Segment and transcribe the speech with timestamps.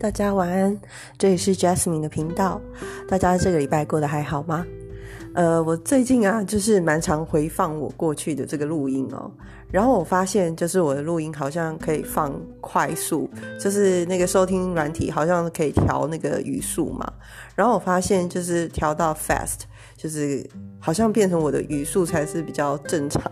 [0.00, 0.74] 大家晚安，
[1.18, 2.58] 这里是 Jasmine 的频道。
[3.06, 4.64] 大家这个礼拜过得还好吗？
[5.34, 9.30] 呃，我最近啊，就是蛮常回放我过去的这个录音哦。
[9.70, 13.28] 然后我发现，就是我的录音好像可以放快速，
[13.60, 17.06] 就是那个收听软体好像可以调那个语速嘛。
[17.54, 19.64] 然后我发现，就是调到 fast，
[19.98, 20.48] 就是
[20.78, 23.30] 好像变成我的语速才是比较正常。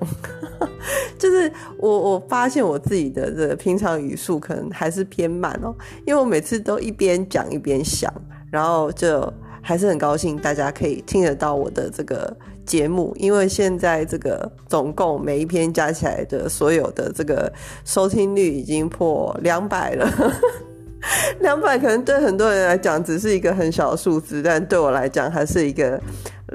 [1.19, 5.75] 就是我我发现我自己的这个平常语速可能还是偏慢哦，
[6.07, 8.13] 因为我每次都一边讲一边想，
[8.51, 17.53] 然后就还是很高兴大家可以听得到我的这个节目，因为现在这个总共每一篇加起来的所有的这个
[17.85, 20.11] 收听率已经破两百了。
[21.39, 25.99] 两百可能对很多人来讲只是一个很小的数字，但对我来讲还是一个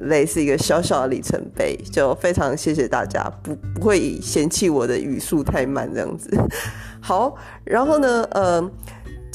[0.03, 1.77] 类似一个小小的里程碑。
[1.91, 6.29] 就非常谢谢大家，不不会嫌弃我的语速太慢这样子。
[7.01, 8.71] 好，然后呢，呃。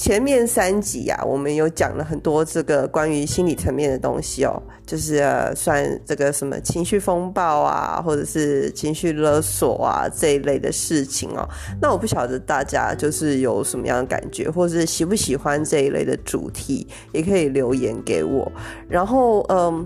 [0.01, 5.21] 前面三集啊，我们有讲了很多这个关于心理层面的东西哦，就是
[5.57, 11.45] 算这个什么情绪风暴啊，或者是情绪勒索啊这一类的事情哦。
[11.83, 18.53] 那我不晓得大家就是有什么样的感觉，或者是喜不喜欢这一类的主题，也可以留言给我。
[18.89, 19.85] 然后，嗯。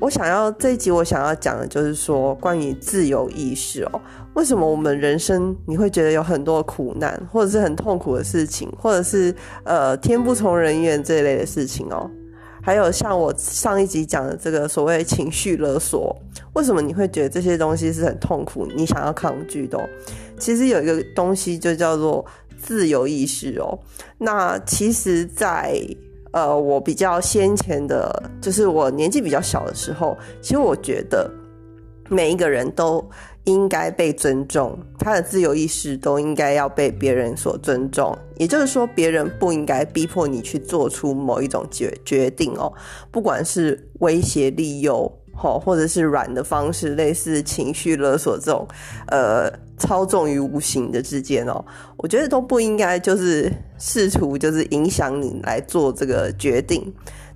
[0.00, 4.00] 我想要这一集，我想要讲的就是说关于自由意识哦。
[4.34, 12.10] 为什么我们人生你会觉得有很多苦难，或者是很痛苦的事情，或者是呃天不从人愿这一类的事情哦？
[12.62, 16.16] 还有像我上一集讲的这个所谓情绪勒索，
[16.54, 19.78] 为什么你会觉得这些东西是很痛苦，你想要抗拒的？
[20.38, 22.24] 其实有一个东西就叫做
[22.58, 23.78] 自由意识哦。
[24.16, 25.74] 那其实，在
[26.32, 31.30] 呃，我比较先前的，就是我年纪比较小的时候，其实我觉得
[32.08, 33.04] 每一个人都
[33.44, 38.16] 应该被尊重，他的自由意识都应该要被别人所尊重。
[38.36, 42.72] 也就是说，别人不应该逼迫你去做出某一种决决定哦，
[43.10, 45.19] 不管是威胁、利诱。
[45.40, 48.68] 好，或者是软的方式，类似情绪勒索这种，
[49.06, 51.64] 呃，操纵于无形的之间哦，
[51.96, 56.92] 我觉得都不应该就是试图就是影响你来做这个决定。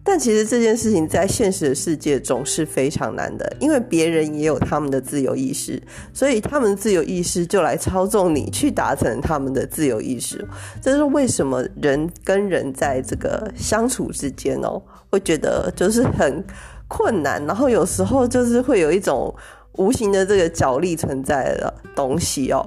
[0.07, 5.83] 但其实这件事情在现实的世界中是非常难的，因为别人也有他们的自由意识，
[6.13, 10.47] 所以他们自由意识就来操纵你去达成他们的自由意识。
[10.83, 16.45] 这是为什么人跟人在这个相处之间哦，会觉得就是很。
[16.89, 19.35] 困难，然后有时候就是会有一种
[19.73, 22.65] 无形的这个角力存在的东西哦。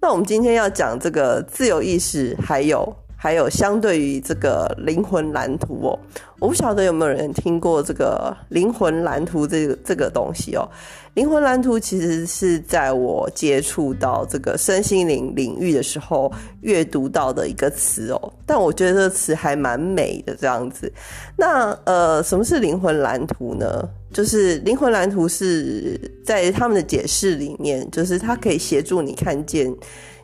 [0.00, 5.98] 那我们今天要讲这个自由意识，还有还有相对于这个灵魂蓝图哦。
[6.38, 10.66] 我不晓得有没有人听过这个灵魂蓝图这个这个东西哦。
[11.12, 16.32] 灵魂蓝图其实是在我接触到这个身心灵领域的时候
[16.62, 20.90] 阅读到的一个词哦，但我觉得这个词还蛮美的这样子。
[21.36, 23.86] 那呃，什么是灵魂蓝图呢？
[24.12, 29.70] 就是灵魂蓝图是在他们的解释里面，就是它可以协助你看见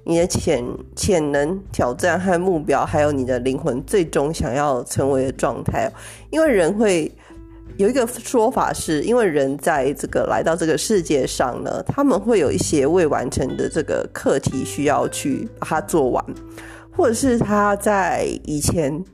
[0.06, 5.92] 你的潜潜能、挑战和目标，还有你的灵魂最终想要成为的状态。
[6.30, 7.12] 因为人会。
[7.78, 16.24] 有一个说法是，因为人在这个来到这个世界上呢，他们会有一些未完成的这个课题需要去把它做完，
[16.90, 19.04] 或者是他在以前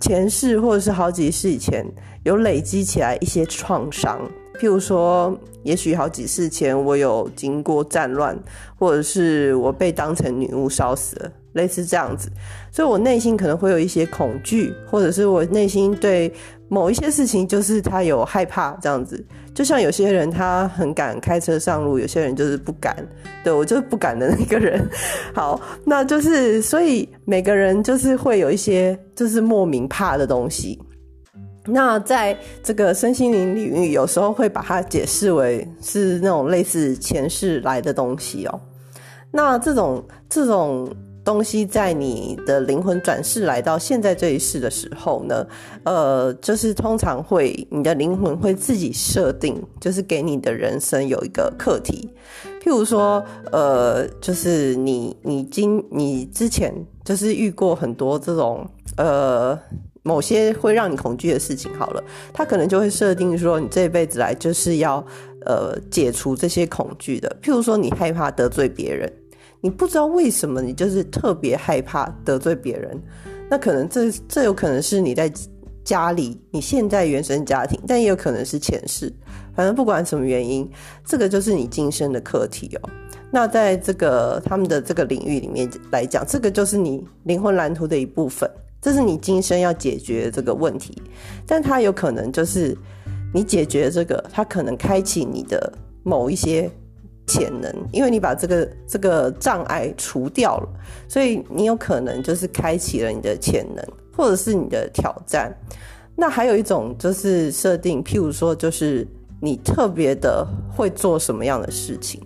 [0.00, 1.84] 前世或者是好几世以前
[2.24, 4.18] 有累积起来一些创伤，
[4.60, 8.36] 譬如说，也许好几世前我有经过战乱，
[8.78, 12.30] 或者是我被当成女巫烧死了，类似这样子，
[12.72, 16.32] 所以我内心可能会有一些恐惧，或者是我内心对。
[16.68, 19.24] 某一些事情就是他有害怕这样子，
[19.54, 22.96] 就像有些人他很敢开车上路，有些人就是不敢。
[23.44, 24.84] 对我就是不敢的那个人。
[25.32, 30.76] 好，那就是所以每个人就是会有一些就是莫名怕的东西。
[31.66, 38.60] 那在这个身心灵领域，有时候会把它解释为是那种类似前世来的东西哦。
[39.30, 40.88] 那这种这种。
[41.26, 45.44] 东西在你的灵魂转世来到现在这一世的时候呢，
[45.82, 52.08] 呃，就是通常会你的灵魂会自己设定，就是给你的人生有一个课题，
[52.62, 53.20] 譬如说，
[53.50, 56.72] 呃，就是你你今你之前
[57.04, 58.64] 就是遇过很多这种
[58.96, 59.58] 呃
[60.06, 65.04] 某些会让你恐惧的事情，好了，他可能就会设定说你这一辈子来就是要
[65.44, 69.12] 呃解除这些恐惧的，譬如说你害怕得罪别人。
[69.60, 73.02] 你不知道为什么，你就是特别害怕得罪别人。
[73.50, 75.32] 那可能这这有可能是你在
[75.82, 79.12] 家里，你现在原生家庭，但也有可能是前世。
[79.56, 80.70] 反正不管什么原因，
[81.04, 82.90] 这个就是你今生的课题哦。
[83.30, 88.48] 那在这个他们的这个领域里面来讲，这个就是你灵魂蓝图的一部分。
[88.86, 91.02] 这是你今生要解决这个问题，
[91.44, 92.78] 但它有可能就是
[93.34, 95.72] 你解决这个，它可能开启你的
[96.04, 96.70] 某一些
[97.26, 100.68] 潜能，因为你把这个这个障碍除掉了，
[101.08, 103.84] 所以你有可能就是开启了你的潜能，
[104.16, 105.52] 或者是你的挑战。
[106.14, 109.04] 那还有一种就是设定，譬如说，就是
[109.40, 112.22] 你特别的会做什么样的事情，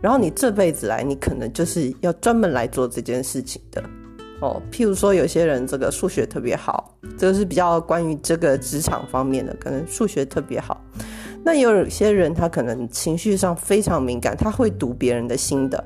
[0.00, 3.82] 然后你这辈子来，你可能就是要专门来做这件事情的。
[4.44, 10.78] 哦，譬如说有些人这个数学特别好，这个是比较关于这个职场方面的，可能数学特别好。
[11.42, 15.82] 那有些人他可能情绪上非常敏感，他会读别人的心的。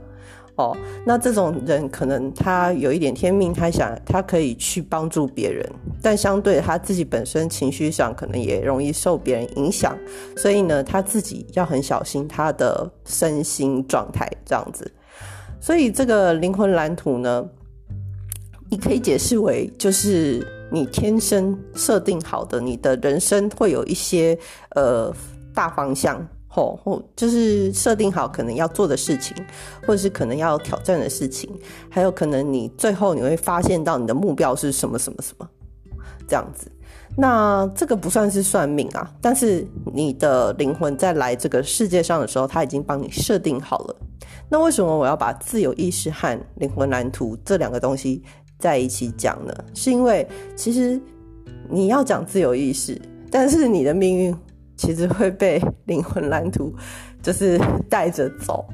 [0.57, 0.77] 哦，
[1.07, 5.65] 那这种人可能他有一点天命，他想他可以去帮助别人，
[6.03, 9.97] 但相对他自己本身情绪上可能也容易受别人影响，
[10.37, 14.91] 所以呢，他自己要很小心他的身心状态这样子。
[15.61, 17.49] 所以这个灵魂蓝图呢？
[18.71, 24.39] 你可以解释为，就是你天生设定好的，你的人生会有一些
[24.75, 25.13] 呃
[25.55, 29.35] 大方向，吼或就是设定好可能要做的事情，
[29.87, 31.51] 或者是可能要挑战的事情，
[31.89, 35.49] 还有可能你最后你会发现到你的目标是什么什么什么
[36.27, 36.71] 这样子。
[37.17, 43.97] 那这个不算是算命啊，但是你的灵魂在来这个世界上的时候，他已经帮你设定好了。
[44.51, 48.23] 那为什么我要把自由意识和灵魂蓝图这两个东西？
[48.59, 50.27] 在一起讲呢，是因为
[50.57, 51.01] 其实
[51.69, 53.01] 你要讲自由意识，
[53.31, 54.37] 但是你的命运
[54.77, 56.75] 其实会被灵魂蓝图
[57.23, 58.65] 就是带着走，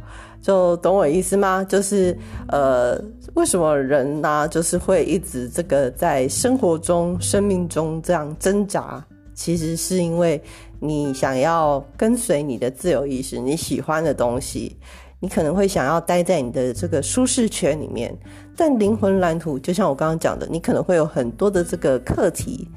[0.40, 1.64] 就懂我意思吗？
[1.64, 2.16] 就是
[2.48, 2.98] 呃，
[3.34, 9.04] 为什么人呢，就是会一直这个在生活中、生命中这样挣扎？
[9.34, 10.40] 其实是因为
[10.78, 14.76] 你想要跟随你的自由意识，你喜欢的东西。
[15.24, 18.14] 你可能会想要待在你的这个舒适圈里面，
[18.54, 22.68] 但灵魂蓝图就像我刚刚讲的，你可能会有很多的这个课题。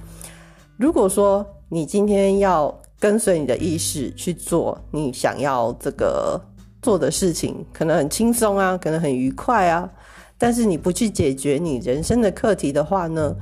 [0.77, 6.39] 如果说你今天要跟随你的意识去做你想要这个
[6.81, 9.89] 做的事情，可能很轻松啊，可能很愉快啊，
[10.37, 13.35] 但是你不去解决你人生的课题的话呢，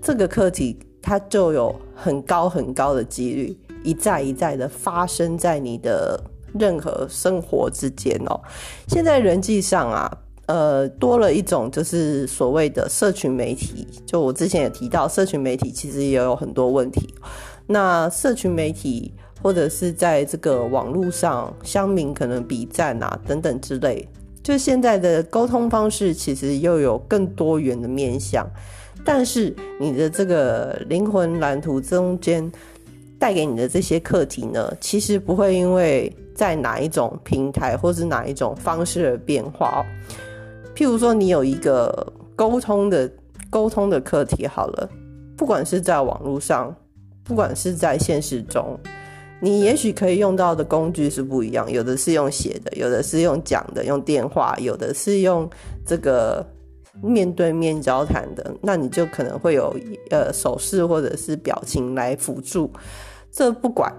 [0.00, 3.54] 这个课题它就有很高很高的几率
[3.84, 6.18] 一再一再的发生在你的。
[6.58, 8.40] 任何生活之间哦，
[8.88, 13.86] 现在人际上啊，呃，多了一种就是所谓的社群媒体。
[14.06, 17.14] 就我之前也提到，社群媒体其实也有很多问题。
[17.66, 19.12] 那社群媒体
[19.42, 24.08] 或者是在这个网络上，乡民可能比战啊等等之类，
[24.42, 28.48] 就现在的沟通方式其实又有更多元的面向。
[29.04, 32.50] 但是你的这个灵魂蓝图中间
[33.26, 36.14] 带给你的这些课题呢，其实不会因为。
[36.36, 39.82] 在哪一种平台或是哪一种方式而变化？
[40.74, 43.10] 譬如说，你有一个沟通的
[43.48, 44.86] 沟通的课题，好了，
[45.34, 46.76] 不管是在网络上，
[47.24, 48.78] 不管是在现实中，
[49.40, 55.48] 你也许可以用到的工具是不一样，有的是用写的，有的是用讲的，用电话，有的是用
[55.86, 56.46] 这个
[57.02, 59.74] 面对面交谈的，那你就可能会有
[60.10, 62.70] 呃手势或者是表情来辅助，
[63.36, 63.92] 这不管。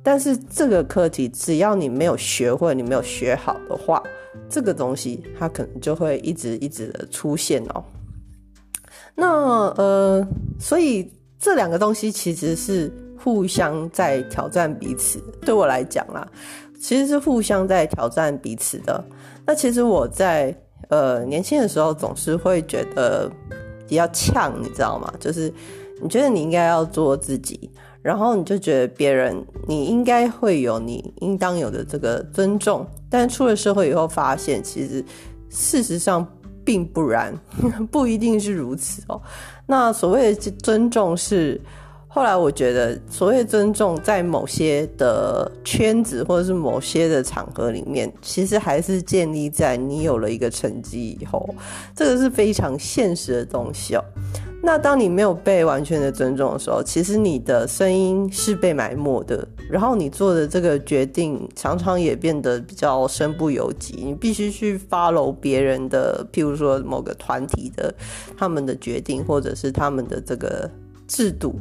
[0.00, 4.00] 但是这个课题，只要你没有学会，你没有学好的话，
[4.48, 7.82] 这个东西它可能就会一直一直的出现哦。
[9.16, 9.26] 那
[9.76, 10.24] 呃，
[10.60, 15.18] 所以这两个东西其实是互相在挑战彼此。
[15.40, 16.24] 对我来讲啦，
[16.80, 19.04] 其实是互相在挑战彼此的。
[19.44, 20.56] 那其实我在
[20.88, 23.28] 呃年轻的时候，总是会觉得
[23.88, 25.12] 比较呛，你知道吗？
[25.18, 25.52] 就是
[26.00, 27.68] 你觉得你应该要做自己。
[28.06, 35.04] 然后你就觉得别人你应该会有你应当有的这个尊重，但出了社会以后发现，其实
[35.50, 36.24] 事实上
[36.64, 37.36] 并不然，
[37.90, 39.20] 不一定是如此哦。
[39.66, 41.60] 那所谓的尊重是，
[42.06, 51.52] 后来我觉得所谓的尊重，在某些的圈子或者是某些的场合里面，其实还是建立在你有了一个成绩以后，
[51.96, 54.04] 这个是非常现实的东西哦。
[54.62, 64.02] 那当你没有被完全的尊重的时候，其实你的声音是被埋没的，然后你做的这个决定常常也变得比较身不由己。
[64.02, 67.94] 你必须去 follow 别人的，譬如说某个团体的
[68.36, 70.68] 他们的决定，或者是他们的这个
[71.06, 71.54] 制度，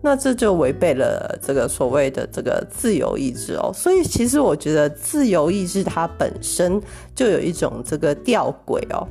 [0.00, 3.70] 那这就违背了这个所谓的这个自由意志哦。
[3.74, 6.80] 所以其实我觉得自由意志它本身
[7.14, 9.06] 就有一种这个吊诡哦。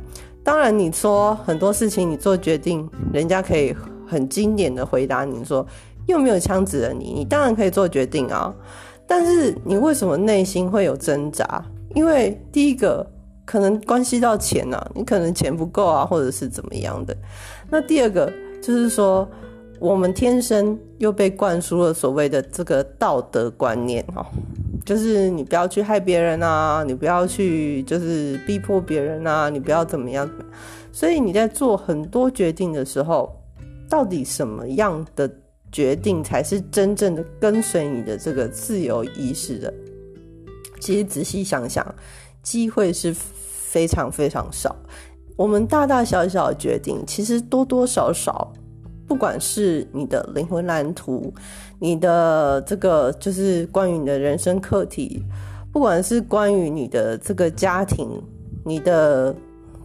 [0.46, 3.76] 当然，你说很多事情，你做决定，人家可以
[4.08, 5.66] 很经典的回答你说，
[6.06, 8.54] 又没有枪指着你，你当然可以做决定啊。
[9.08, 11.66] 但是你为什么内心会有挣扎？
[11.96, 13.04] 因为第一个
[13.44, 17.18] 可能关系到钱啊，你可能钱不够啊，或者是怎么样的。
[17.68, 19.28] 那第二个就是说
[19.80, 24.24] 我们天生又被灌输了所谓的这个道德观念哦，
[24.84, 30.30] 就是你不要去害别人啊，你不要去就是逼迫别人啊，你不要怎么样。
[30.92, 33.32] 所以你在做很多决定的时候，
[33.90, 35.30] 到底什么样的
[35.72, 39.74] 决定才是真正的跟随你的这个自由意识的？
[40.80, 41.86] 其实仔细想想，
[42.44, 44.76] 机会是非常非常少。
[45.36, 48.54] 我们大大小小的决定，其实多多少少，
[49.06, 51.34] 不管是你的灵魂蓝图，
[51.80, 55.24] 你的这个就是关于你的人生课题，
[55.72, 58.10] 不管是关于你的这个家庭，
[58.64, 59.36] 你的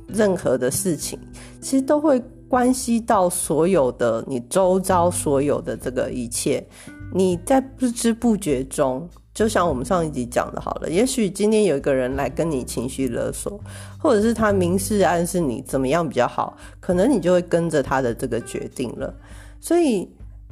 [0.06, 1.18] 任何的事情，
[1.60, 6.64] 其实都会关系到所有的你周遭所有的这个一切，
[7.12, 9.08] 你在不知不觉中。
[9.32, 13.58] 就像我们上一集讲的，好了，也许今天有一个人来跟你情绪勒索，
[13.96, 19.14] 或者是他明示暗示你怎么样比较好，可能你就会跟着他的这个决定了。
[19.60, 20.06] 所以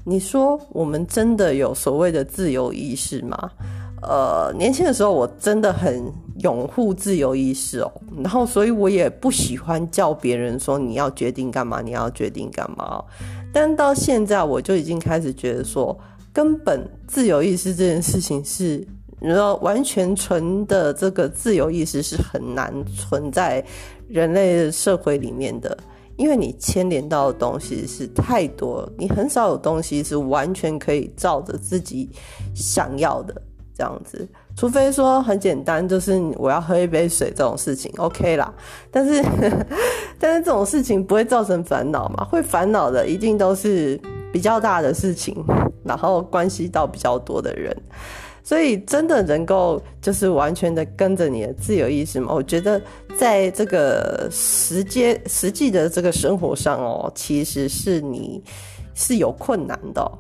[0.08, 3.50] 你说我们真的有所谓的自由意识吗？
[4.00, 6.10] 呃，年轻的时候我真的很
[6.40, 13.04] 拥护自由意识哦，然后所以我也不喜欢叫别人说你要决定干嘛，你要决定干嘛。
[13.52, 15.98] 但到现在我就已经开始觉得说。
[16.30, 18.86] 根本自由意识这件事情是，
[19.18, 23.64] 你知道，完全纯的这个自由意识是很难存在
[24.06, 25.76] 人类社会里面的，
[26.18, 32.10] 因为你牵连到的东西是太多，你很少有东西是完全可以照着自己
[32.54, 33.40] 想要的
[33.74, 38.52] 这样子，除非说很简单，就是我要喝一杯水这种事情，OK 啦。
[38.90, 39.22] 但是，
[40.20, 42.24] 但是这种事情不会造成烦恼嘛？
[42.24, 43.98] 会烦恼的一定都是。
[44.30, 45.34] 比较大的事情，
[45.82, 47.74] 然后关系到比较多的人，
[48.48, 52.32] 所以真的能够就是完全的跟着你的自由意识吗？
[52.32, 52.80] 我觉得
[53.14, 58.42] 在这个实际实际的这个生活上哦，其实是你
[58.94, 60.10] 是有困难的。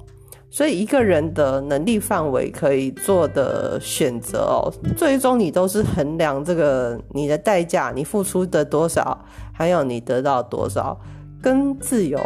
[0.50, 9.18] 所以一个人的能力范围可以做的选择哦，最终你都是衡量这个你的代价，你付出的多少，
[9.54, 10.94] 还有你得到多少，
[11.40, 12.20] 跟自由。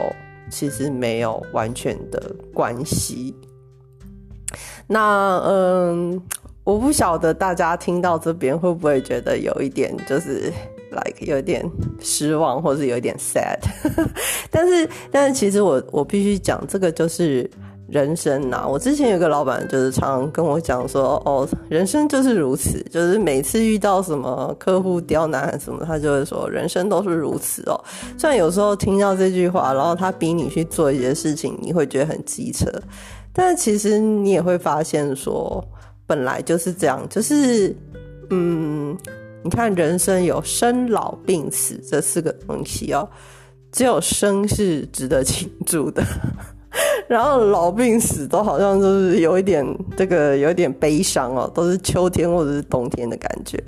[0.51, 2.21] 其实没有完全的
[2.53, 3.33] 关系。
[4.93, 6.21] 那嗯，
[6.65, 10.53] 我不晓得大家听到这边会不会觉得有一点就是
[10.91, 11.65] like 有点
[12.01, 13.59] 失望，或是有点 sad。
[14.51, 17.51] 但是，但是其实我我必须讲，这个就是。
[17.89, 27.79] 人生呐，我之前有个老板，就是常跟我讲说，哦，人生就是如此，就是每次遇到什么客户刁难什么，他就会说，人生都是如此哦。
[28.17, 32.65] 虽然有时候听到这句话，然后他逼你去做一些事情，你会觉得很机车，
[33.33, 35.65] 但其实你也会发现说，
[36.07, 37.75] 本来就是这样，就是，
[38.31, 38.97] 嗯，
[39.43, 43.09] 你看人生有生老病死这四个东西哦，
[43.71, 46.05] 只有生是值得庆祝的。
[47.09, 53.63] 然后老病死都好像就是有一点这个有一点悲伤哦，都是秋天或者是冬天的感觉。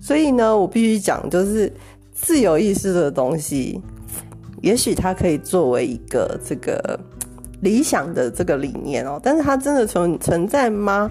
[0.00, 1.70] 所以呢，我必须讲，就是
[2.12, 3.80] 自由意识的东西，
[4.62, 6.98] 也许它可以作为一个这个
[7.60, 11.10] 理想的这个理念哦，但是它真的存存在吗？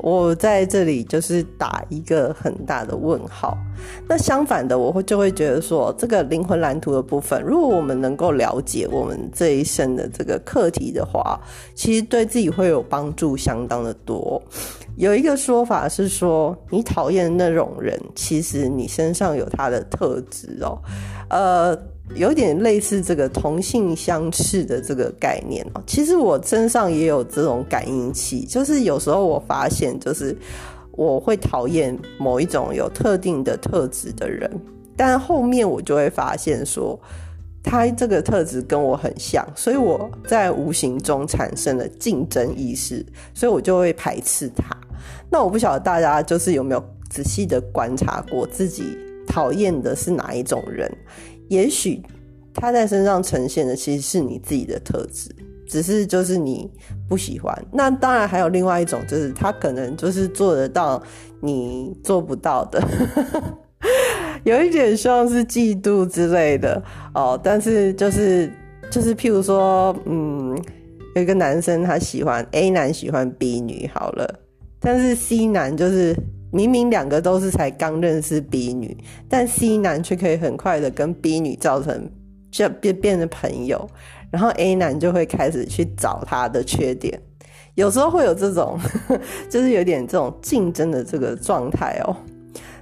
[0.00, 3.58] 我在这里就是打一个很大的问号。
[4.06, 11.40] 那相反的，我会就会觉得说，这个灵魂蓝图的部分，如果我们能够了解我们这一生的这个课题的话，
[11.74, 14.40] 其实对自己会有帮助相当的多。
[14.96, 20.78] 有一个说法是说，你讨厌那种人，其实你身上有他的特质哦，
[21.28, 21.76] 呃。
[22.14, 25.82] 有点类似这个同性相斥的这个概念哦。
[25.86, 30.36] 其实我身上也有这种感应器，就是有时候我发现，就是
[30.92, 34.50] 我会讨厌某一种有特定的特质的人，
[34.96, 36.98] 但后面我就会发现说，
[37.62, 44.76] 他这个特质跟我很像，所以我在无形中产生了竞争意识，所以我就会排斥他。
[45.30, 48.96] 那我不晓得大家就是有没有仔细的观察过自己
[49.26, 50.90] 讨厌的是哪一种人？
[51.48, 52.02] 也许
[52.54, 55.30] 他在身上呈现的其实是你自己的特质，
[55.66, 56.70] 只是就是你
[57.08, 57.54] 不喜欢。
[57.72, 61.02] 那当然还有另外一种，就是他可能就是做得到
[61.40, 62.82] 你做不到的，
[64.44, 66.82] 有一点像是嫉妒之类的
[67.14, 67.38] 哦。
[67.42, 68.50] 但是就是
[68.90, 70.56] 就是譬如说，嗯，
[71.14, 74.40] 有一个男生他喜欢 A 男喜欢 B 女好了，
[74.80, 76.16] 但是 C 男就是。
[76.50, 78.96] 明明两个都是才刚认识 B 女，
[79.28, 82.10] 但 C 男却可以很快的跟 B 女造成
[82.50, 83.88] 就变变成朋友，
[84.30, 87.20] 然后 A 男就会开始去找他的缺点，
[87.74, 88.78] 有时候会有这种，
[89.50, 92.16] 就是有点这种竞争的这个状态哦。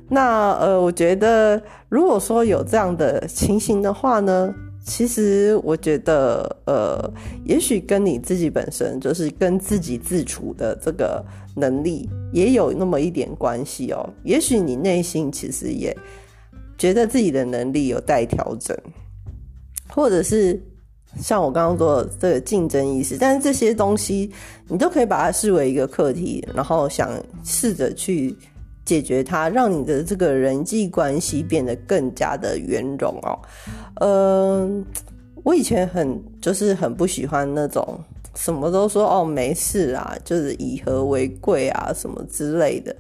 [0.09, 4.55] 那呃，我觉得如果说有这样的情形的话呢，
[4.85, 7.13] 其实我觉得，呃，
[7.45, 11.25] 也许跟你自己本身就是跟自己自处的这个
[11.57, 14.09] 能力也有那么一点关系哦。
[14.23, 15.97] 也许你内心其实也
[16.79, 18.77] 觉得自己的能力有待调整，
[19.89, 20.63] 或者是
[21.19, 24.31] 像我刚刚说的这个竞争意识，但是这些东西
[24.69, 27.11] 你都可以把它视为一个课题，然后想
[27.43, 28.37] 试着去。
[28.87, 33.37] 解决它，让你的这个人际关系变得更加的圆融哦。
[33.97, 34.87] 嗯，
[35.43, 37.99] 我以前很就是很不喜欢那种
[38.37, 42.95] 什么都说哦没事啊，就是以和为贵啊什么之类的。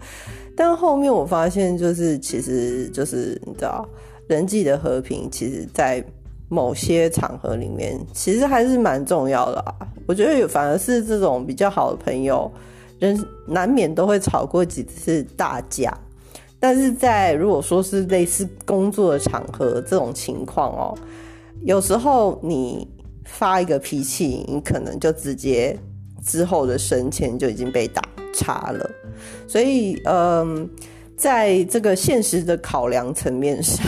[0.56, 3.86] 但后面我发现，就是其实就是你知道，
[4.26, 6.02] 人际的和平，其实在
[6.48, 9.74] 某些场合里面，其实还是蛮重要的啊。
[10.06, 12.50] 我觉得反而是这种比较好的朋友。
[12.98, 13.14] 人
[13.46, 15.94] 难免都会吵过几次大架，
[16.58, 20.96] 但是在如果说是类似工作的场合这种情况哦，
[21.62, 22.88] 有时候你
[23.26, 25.78] 发一个脾气，你可能就直接
[26.24, 28.02] 之后的升迁就已经被打
[28.32, 28.90] 叉了。
[29.46, 30.68] 所以，嗯，
[31.16, 33.84] 在这个现实的考量层面上，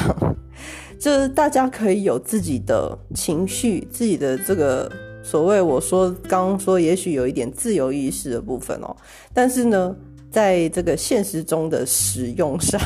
[0.98, 4.90] 就是大家可以有自己的情绪，自己的这个。
[5.20, 8.96] 所谓我说刚刚说，也许有一点自由意识的部分哦，
[9.34, 9.94] 但是呢，
[10.30, 12.80] 在这个现实中的使用上，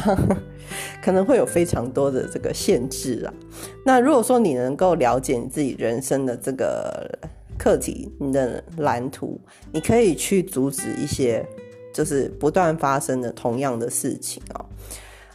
[1.02, 3.34] 可能会有非常多的这个限制啊。
[3.84, 7.18] 那如果说你能够了解你自己人生的这个
[7.58, 9.40] 课题、你的蓝图，
[9.72, 11.44] 你可以去阻止一些
[11.92, 14.64] 就是不断发生的同样的事情哦。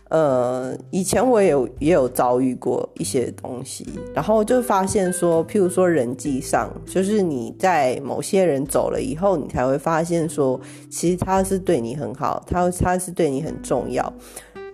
[0.09, 10.57] 呃，以前我也有也有遭遇过一些东西，然后就发现说，譬如说人际上，就是你在某些人走了以后，你才会发现说，
[10.89, 14.13] 其实他是对你很好，他他是对你很重要。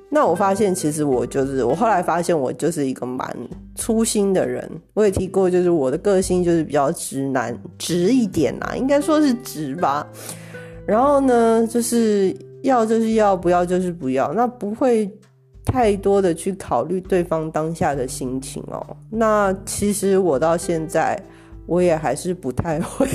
[0.08, 3.36] 那我发现，其实我就是我后来发现，我就是一个蛮
[3.74, 4.70] 粗心的人。
[4.94, 10.08] 我也提过，就是我的个性就是比较直男，直一点啊，应该说是直吧。
[10.86, 12.32] 然后呢，就是
[12.62, 15.12] 要就是要，不要就是不要，那不会。
[15.74, 21.20] 太多的去考虑对方当下的心情哦，那其实我到现在
[21.66, 23.08] 我也还是不太会，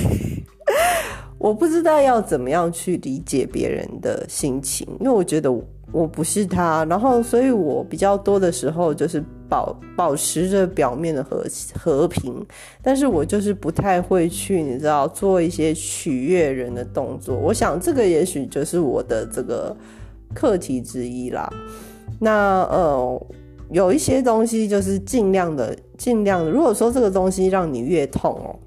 [1.39, 5.49] 我不知道要怎么样去理解别人的心情，因为我觉得
[5.93, 11.45] 我不是他，然后所以我比较多的时候就是保保持着表面的和
[11.81, 12.45] 和平，
[12.83, 19.73] 但是我就是不太会去你知道做一些取悦人的动作，我想这个也许就是我的这个
[20.33, 21.49] 课题之一啦。
[22.19, 23.27] 那呃，
[23.71, 26.51] 有一些东西就是尽量的，尽量的。
[26.51, 28.59] 如果说这个东西让你越痛哦，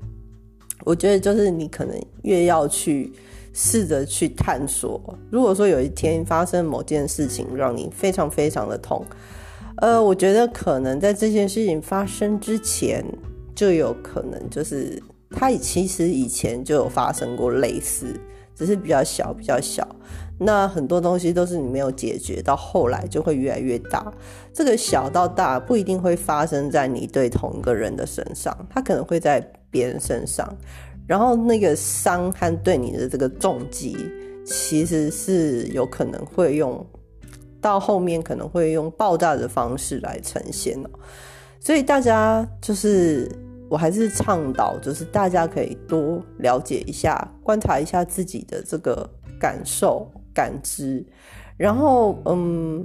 [0.84, 3.12] 我觉得就是你可能越要去
[3.52, 5.00] 试着去探索。
[5.30, 9.04] 如果说有一天发生某件事情让你非常非常的痛，
[9.76, 13.04] 呃，我觉得可能在这件事情发生之前
[13.54, 18.06] 就有可能就是它其实以前就有发生过类似，
[18.54, 19.86] 只是比较小，比较小。
[20.44, 24.12] 那很多东西都是你没有解决，到后来就会越来越大。
[24.52, 30.52] 这个小到大不一定会发生在你对同一个人的身上，它可能会在别人身上。
[31.06, 33.96] 然后那个伤和对你的这个重击，
[34.44, 36.84] 其实是有可能会用
[37.60, 40.90] 到后面可能会用爆炸的方式来呈现哦。
[41.58, 43.30] 所以大家就是
[43.68, 50.10] 我还是倡导，就是大家可以多了解一下，观察一下自己的这个感受。
[50.34, 51.04] 感知，
[51.56, 52.84] 然后嗯，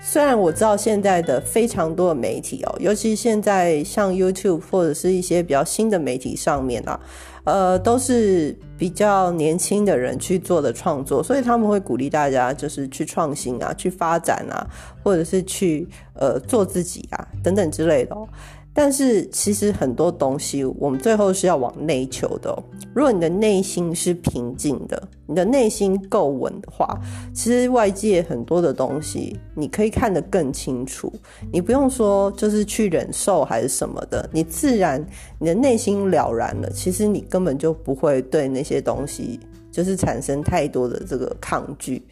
[0.00, 7.00] 虽然我知道现在的非常多的媒体哦，尤其现在像 YouTube 或者是一些比较新的媒体上面啊，
[7.44, 14.66] 呃，都是比较年轻的人去做的创作，所以他们会鼓励大家就是去创新啊，去发展啊，
[15.02, 18.28] 或者是去呃做自己啊等等之类的哦。
[18.74, 22.56] 但是其实很多东西，我们最后是要往内求的。
[22.94, 26.98] 如果你的内心是平静的，你的内心够稳的话，
[27.34, 31.12] 其实外界很多的东西，你可以看得更清楚。
[31.52, 35.04] 你不用说就是去忍受还是什么的，你自然
[35.38, 39.38] 你的内心了然了，其实你根本就不会对那些东西
[39.70, 42.02] 就是产生太多的这个抗拒。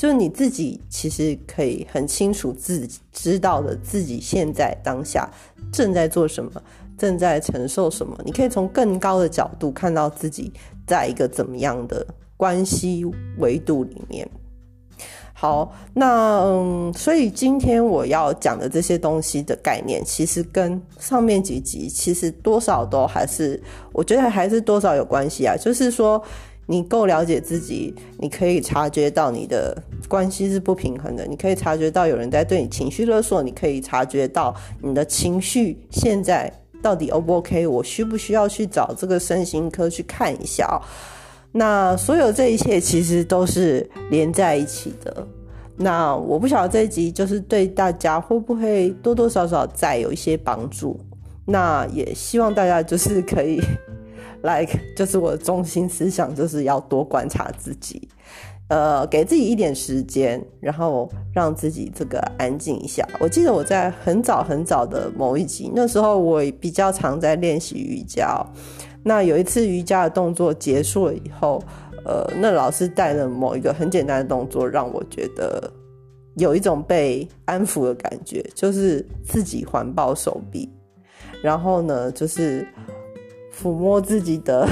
[0.00, 5.28] 就是你自己其实可以很清楚自己知道的自己现在当下
[5.70, 6.50] 正在做什么，
[6.96, 8.18] 正在承受什么。
[8.24, 10.50] 你可以从更高的角度看到自己
[10.86, 12.06] 在一个怎么样的
[12.38, 13.04] 关系
[13.36, 14.26] 维度里面。
[15.34, 25.54] 好，那嗯，所以今天我要讲的这些东西的概念，其实跟上面几集其实多少都还是，我觉得还是多少有关系啊。
[25.58, 26.24] 就是说。
[26.70, 29.76] 你够了解自己，你可以察觉到你的
[30.08, 36.48] 关系是不平衡的，你可以察觉到有人在对你情绪勒索，你可以察觉到你的情绪现在
[36.80, 37.66] 到底 O 不 OK？
[37.66, 40.80] 我需不需要去找这个身心科去看一下？
[41.50, 45.26] 那所有这一切其实都是连在一起的。
[45.76, 51.00] 那我不晓得这一集就是对大家会不会多多少少再有一些帮助。
[51.44, 53.60] 那也希望大家就是可以
[54.42, 58.08] 来，就是我的中心思想就是要多观察自己。
[58.68, 63.04] 呃，给自己一点时间，然后让自己这个安静一下。
[63.18, 68.40] 我记得我在很早很早的某一集，那时候我比较常在练习瑜伽。
[69.02, 71.60] 那有一次瑜伽的动作结束了以后，
[72.04, 75.68] 呃，那老师带了某一个很简单的动作，让我觉得
[76.36, 80.70] 有一种被安抚的感觉，就是自己环抱手臂，
[81.42, 82.64] 然后呢，就是。
[83.60, 84.66] 抚摸自己的，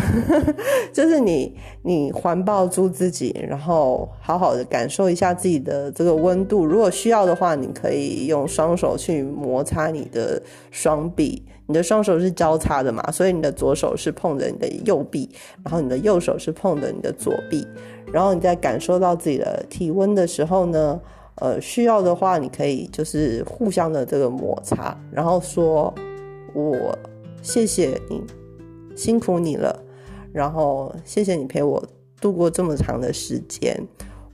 [0.92, 6.64] 就是你，你环抱住自己，然后好好的感受一下自己的这个温度。
[6.64, 11.42] 如果需要的话，你可以用双手去摩擦你的双臂。
[11.66, 15.29] 你的双手是交叉的嘛，所以你的左手是碰着你的右臂，
[15.62, 17.66] 然后你的右手是碰着你的左臂。
[18.11, 20.98] 然后你在感受到自己的体温的时候呢，
[21.35, 25.92] 呃，需要的话，你可以就是互相的这个摩擦，然后说
[26.57, 26.98] ：“我
[27.42, 28.22] 谢谢你。”
[28.99, 29.81] 辛苦你了，
[30.33, 31.81] 然后谢谢你陪我
[32.21, 33.81] 度过这么长的时间，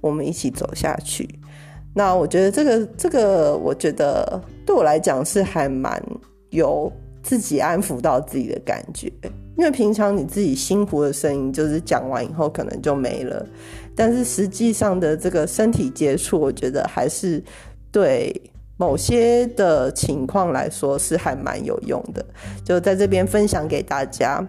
[0.01, 1.29] 我们一起走下去。
[1.95, 6.03] 那我觉得这个这个，我觉得对我来讲是还蛮
[6.49, 6.91] 有
[7.23, 9.13] 自己安抚到自己的感觉。
[9.57, 13.47] 因为平常你自己辛苦的声音，就是讲完以后可能就没了，
[13.95, 17.41] 但是实际上的这个身体接触，我觉得还是
[17.93, 18.35] 对
[18.77, 22.25] 某些的情况来说是还蛮有用的。
[22.65, 24.47] 就在这边分享给大家。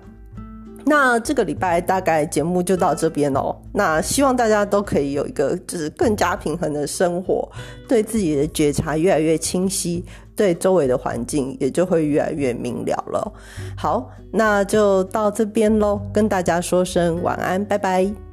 [0.88, 3.55] 那这个礼拜大概节目就到这边哦。
[3.73, 7.49] 那希望大家都可以有一个就是更加平衡的生活，
[7.88, 13.33] 对自己的觉察越来越清晰，对周围的环境也就会越来越明了了。
[13.75, 18.24] 好，那就到这边喽，跟大家说声晚安，拜拜。